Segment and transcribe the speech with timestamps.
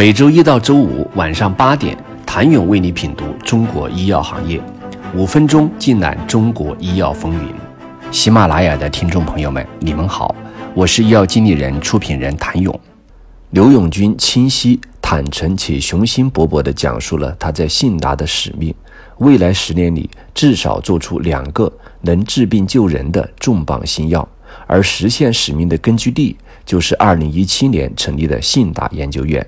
[0.00, 4.58] 每周一到周五晚上八点，谭勇为你品读中国医药行业，
[5.14, 7.54] 五分钟尽览中国医药风云。
[8.10, 10.34] 喜马拉雅的听众朋友们，你们好，
[10.72, 12.80] 我是医药经理人、出品人谭勇。
[13.50, 18.74] 刘永军清晰、坦诚且雄心勃勃地讲述了他在信达的使命：
[19.18, 21.70] 未来十年里至少做出两个
[22.00, 24.26] 能治病救人的重磅新药，
[24.66, 29.46] 而实现使命的根据地就是2017年成立的信达研究院。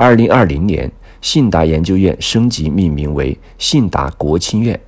[0.00, 0.90] 二零二零年，
[1.20, 4.80] 信达研究院升级命名为信达国青院。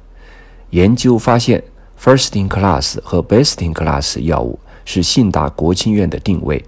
[0.70, 1.62] 研究发现
[2.01, 6.65] ，First in Class 和 Best in Class 药物是信达国青院的定位，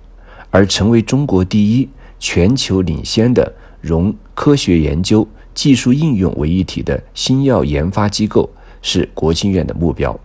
[0.51, 1.88] 而成为中国第一、
[2.19, 8.51] 全球领先的融科学研究、技术应用为一体的新药研发机构
[8.83, 10.21] 是国青院的目标。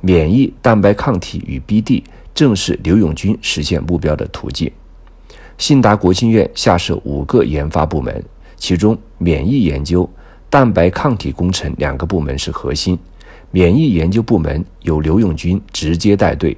[0.00, 2.02] 免疫蛋白抗体与 BD
[2.34, 4.68] 正是刘永军实现目标的途径。
[5.58, 8.24] 信达国青院下设五个研发部门，
[8.56, 10.08] 其中免疫研究、
[10.48, 12.96] 蛋白抗体工程两个部门是核心。
[13.50, 16.56] 免疫研究部门由刘永军直接带队，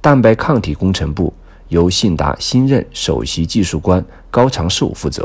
[0.00, 1.32] 蛋白抗体工程部
[1.68, 5.24] 由信达新任首席技术官高长寿负责。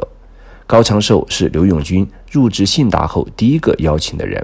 [0.65, 4.43] 高长寿是刘永军入职信达后第一个邀请的人。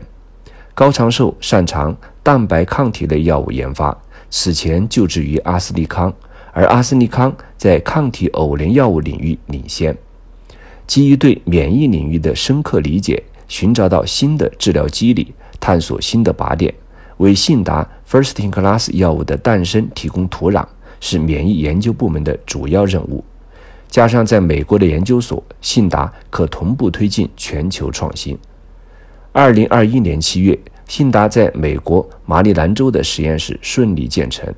[0.75, 3.97] 高长寿擅长蛋白抗体类药物研发，
[4.29, 6.13] 此前就职于阿斯利康。
[6.57, 9.95] 而阿斯利康在抗体偶联药物领域领先，
[10.87, 16.73] 基于对免疫领域的深刻理解，寻找到新的治疗机理，探索新的靶点，
[17.17, 20.65] 为信达 First in Class 药物的诞生提供土壤，
[20.99, 23.23] 是免疫研究部门的主要任务。
[23.87, 28.35] 加上在美国的研究所，信达可同步推进全球创新。
[29.31, 34.51] 二零二一年七月，信达在美国马里兰州的实验室顺利建成。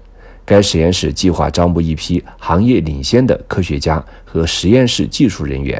[0.49, 5.79] 该实验室计划招募一批行业领先的科学家和实验室技术人员，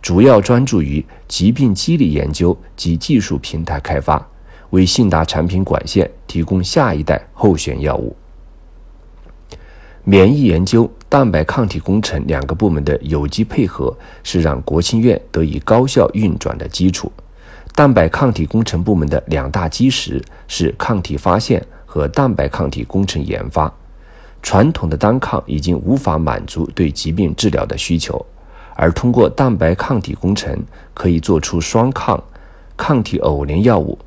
[0.00, 4.26] 主要专注于疾病机理研究及技术平台开发，
[4.70, 8.16] 为信达产品管线提供下一代候选药物。
[10.02, 17.12] 免疫研究、蛋白抗体工程两个部门的有机配合，是让国庆院得以高效运转的基础。
[17.74, 23.70] 蛋白抗体工程部门的两大基石是抗体发现和蛋白抗体工程研发。
[24.42, 28.24] 传统的单抗已经无法满足对疾病治疗的需求，
[28.76, 30.56] 而通过蛋白抗体工程，
[30.94, 32.22] 可以做出双抗、
[32.76, 33.98] 抗体偶联药物、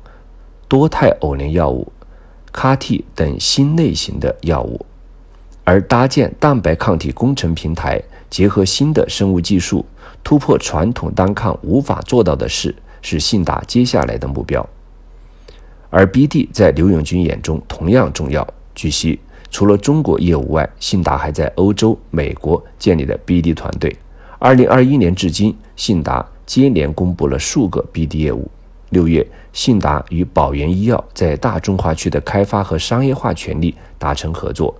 [0.66, 1.92] 多肽偶联药物、
[2.52, 4.86] CAR-T 等新类型的药物。
[5.64, 9.84] 而搭建蛋白抗体工程平台，结合新的生物技术，
[10.24, 14.66] 突破传统单抗无法做到的事，是信达接下来的目标。
[15.90, 18.46] 而 BD 在刘永军眼中同样重要。
[18.74, 19.20] 据悉。
[19.50, 23.94] 除了中国业务外，信达还在欧洲、美国建立了 BD 团队。
[24.38, 28.50] 二零二一年至今，信达接连公布了数个 BD 业务。
[28.90, 34.74] 六月，信达与宝源医药在大中华区的开发和商业化权利达成合作。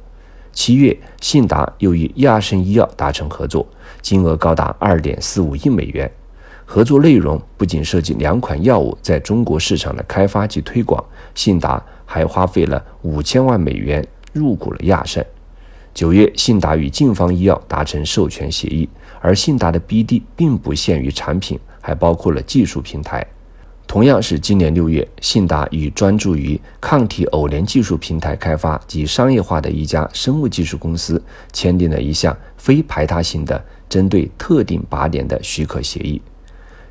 [0.53, 3.65] 七月，信达又与亚盛医药达成合作，
[4.01, 6.11] 金额高达二点四五亿美元。
[6.65, 11.05] 合作内容不仅涉及两款药物在中国市场的开发及推广，
[11.35, 14.05] 信达还花费了五千万美元。
[14.33, 15.25] 入股了亚盛。
[15.93, 18.89] 九月，信达与晋方医药达成授权协议，
[19.21, 23.27] 而信达的 BD 并不限于产品，还包括了技术平台。
[23.89, 31.21] 同样是今年六月，信达与专注于抗体偶联技术平台开发及商业化的一家生物技术公司
[31.53, 36.23] 签订了一项非排他性的针对特定靶点的许可协议。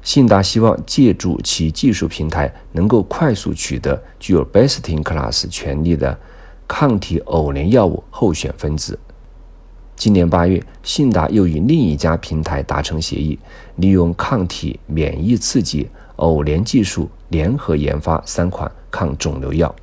[0.01, 6.19] 信达希望借助其技术平台，能够快速取得具有 Best in Class 权利的。
[6.69, 8.97] 抗体偶联药物候选分子。
[9.95, 13.37] 今年八月，信达又与另一家平台达成协议，
[13.77, 19.75] 利用抗体免疫刺激偶联技术联合研发三款抗肿瘤药。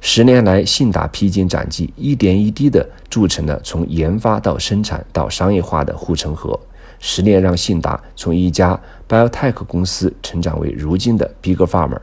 [0.00, 6.58] 十年来，信达披荆斩棘，一点一滴地筑成了从研发到生产到商业化的护城河。
[6.98, 8.78] 十年让信达从一家
[9.08, 11.98] biotech 公司成长为如今的 big pharma。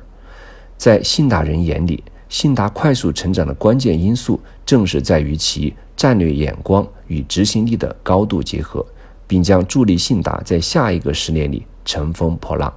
[0.77, 8.83] 在信达人眼里，信达快速成长的关键因素，正是在于其战略眼光与执行力的高度结合，
[9.27, 12.73] 并将助力信达在下一个十年里乘风破浪。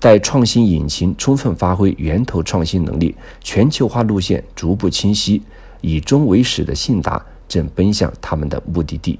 [0.00, 5.40] 待创新引擎充分发挥源头创新能力，全球化路线逐步清晰，
[5.80, 9.16] 以终为始的信达正奔向他们的目的地。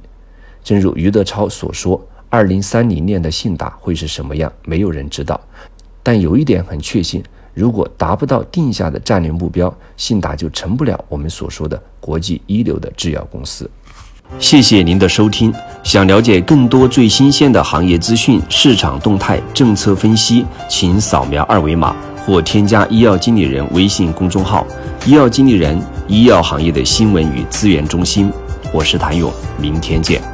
[0.65, 4.53] 正如余德超所说：“二零三零年的信达会是什么样？
[4.65, 5.41] 没有人知道。
[6.03, 7.23] 但有一点很确信。”
[7.55, 13.71] 如果达不到定下的战略目标，信达就成不了我们所说的国际一流的制药公司。
[14.39, 15.53] 谢谢您的收听。
[15.83, 21.95] 想了解更多最新鲜的行业资讯、市场动态、政策分析，请扫描二维码
[22.25, 24.67] 或添加医药经理人微信公众号
[25.05, 25.79] “医药经理人”——
[26.09, 28.33] 医药行业的新闻与资源中心。
[28.73, 30.32] 我是谭勇，明天见。